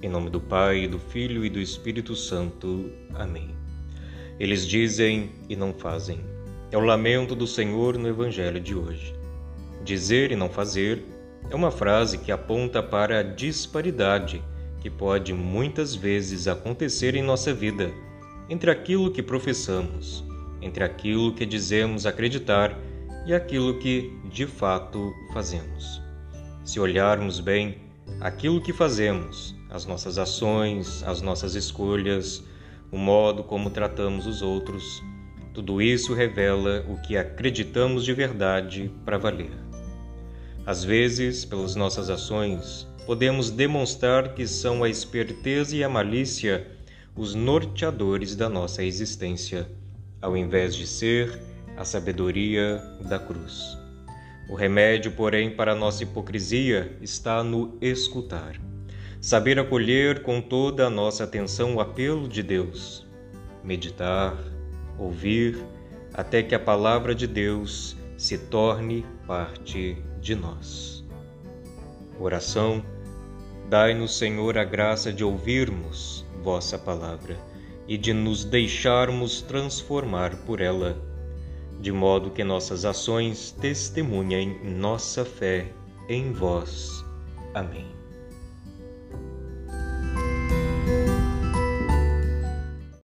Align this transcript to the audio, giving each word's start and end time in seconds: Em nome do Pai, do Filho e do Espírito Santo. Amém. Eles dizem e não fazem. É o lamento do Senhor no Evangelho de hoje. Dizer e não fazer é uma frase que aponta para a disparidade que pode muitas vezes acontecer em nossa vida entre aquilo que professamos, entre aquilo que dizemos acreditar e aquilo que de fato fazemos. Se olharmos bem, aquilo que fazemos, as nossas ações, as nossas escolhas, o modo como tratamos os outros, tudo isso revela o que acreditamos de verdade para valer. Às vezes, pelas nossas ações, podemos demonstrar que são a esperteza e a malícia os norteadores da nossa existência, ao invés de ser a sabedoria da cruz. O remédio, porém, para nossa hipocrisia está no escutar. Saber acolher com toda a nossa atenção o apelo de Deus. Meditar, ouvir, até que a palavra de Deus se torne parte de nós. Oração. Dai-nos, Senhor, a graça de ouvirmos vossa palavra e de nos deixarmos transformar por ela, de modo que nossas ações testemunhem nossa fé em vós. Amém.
Em 0.00 0.08
nome 0.08 0.30
do 0.30 0.40
Pai, 0.40 0.86
do 0.86 0.96
Filho 0.96 1.44
e 1.44 1.50
do 1.50 1.58
Espírito 1.58 2.14
Santo. 2.14 2.88
Amém. 3.14 3.50
Eles 4.38 4.64
dizem 4.64 5.32
e 5.48 5.56
não 5.56 5.74
fazem. 5.74 6.20
É 6.70 6.78
o 6.78 6.80
lamento 6.80 7.34
do 7.34 7.48
Senhor 7.48 7.98
no 7.98 8.06
Evangelho 8.06 8.60
de 8.60 8.76
hoje. 8.76 9.12
Dizer 9.82 10.30
e 10.30 10.36
não 10.36 10.48
fazer 10.48 11.02
é 11.50 11.54
uma 11.56 11.72
frase 11.72 12.16
que 12.16 12.30
aponta 12.30 12.80
para 12.80 13.18
a 13.18 13.22
disparidade 13.24 14.40
que 14.80 14.88
pode 14.88 15.34
muitas 15.34 15.96
vezes 15.96 16.46
acontecer 16.46 17.16
em 17.16 17.22
nossa 17.22 17.52
vida 17.52 17.90
entre 18.48 18.70
aquilo 18.70 19.10
que 19.10 19.20
professamos, 19.20 20.24
entre 20.62 20.84
aquilo 20.84 21.34
que 21.34 21.44
dizemos 21.44 22.06
acreditar 22.06 22.78
e 23.26 23.34
aquilo 23.34 23.80
que 23.80 24.16
de 24.30 24.46
fato 24.46 25.12
fazemos. 25.32 26.00
Se 26.64 26.78
olharmos 26.78 27.40
bem, 27.40 27.87
aquilo 28.20 28.60
que 28.60 28.72
fazemos, 28.72 29.54
as 29.70 29.86
nossas 29.86 30.18
ações, 30.18 31.02
as 31.04 31.20
nossas 31.20 31.54
escolhas, 31.54 32.42
o 32.90 32.98
modo 32.98 33.44
como 33.44 33.70
tratamos 33.70 34.26
os 34.26 34.42
outros, 34.42 35.02
tudo 35.52 35.82
isso 35.82 36.14
revela 36.14 36.84
o 36.88 37.00
que 37.02 37.16
acreditamos 37.16 38.04
de 38.04 38.12
verdade 38.12 38.90
para 39.04 39.18
valer. 39.18 39.50
Às 40.64 40.84
vezes, 40.84 41.44
pelas 41.44 41.74
nossas 41.74 42.10
ações, 42.10 42.86
podemos 43.06 43.50
demonstrar 43.50 44.34
que 44.34 44.46
são 44.46 44.84
a 44.84 44.88
esperteza 44.88 45.74
e 45.74 45.82
a 45.82 45.88
malícia 45.88 46.66
os 47.16 47.34
norteadores 47.34 48.36
da 48.36 48.48
nossa 48.48 48.84
existência, 48.84 49.68
ao 50.22 50.36
invés 50.36 50.76
de 50.76 50.86
ser 50.86 51.40
a 51.76 51.84
sabedoria 51.84 52.80
da 53.08 53.18
cruz. 53.18 53.76
O 54.48 54.54
remédio, 54.54 55.12
porém, 55.12 55.50
para 55.50 55.74
nossa 55.74 56.02
hipocrisia 56.02 56.96
está 57.00 57.44
no 57.44 57.76
escutar. 57.80 58.60
Saber 59.20 59.58
acolher 59.58 60.22
com 60.22 60.40
toda 60.40 60.86
a 60.86 60.90
nossa 60.90 61.24
atenção 61.24 61.74
o 61.74 61.80
apelo 61.80 62.26
de 62.26 62.42
Deus. 62.42 63.06
Meditar, 63.62 64.38
ouvir, 64.98 65.58
até 66.14 66.42
que 66.42 66.54
a 66.54 66.58
palavra 66.58 67.14
de 67.14 67.26
Deus 67.26 67.96
se 68.16 68.38
torne 68.38 69.04
parte 69.26 70.02
de 70.20 70.34
nós. 70.34 71.04
Oração. 72.18 72.82
Dai-nos, 73.68 74.16
Senhor, 74.16 74.56
a 74.56 74.64
graça 74.64 75.12
de 75.12 75.22
ouvirmos 75.22 76.24
vossa 76.42 76.78
palavra 76.78 77.36
e 77.86 77.96
de 77.96 78.12
nos 78.12 78.44
deixarmos 78.44 79.42
transformar 79.42 80.34
por 80.46 80.60
ela, 80.60 80.96
de 81.80 81.92
modo 81.92 82.30
que 82.30 82.42
nossas 82.42 82.84
ações 82.84 83.52
testemunhem 83.52 84.58
nossa 84.64 85.24
fé 85.24 85.72
em 86.08 86.32
vós. 86.32 87.04
Amém. 87.54 87.86